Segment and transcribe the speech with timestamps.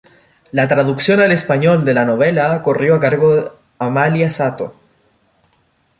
[0.51, 4.75] La traducción al español de la novela corrió a cargo Amalia Sato.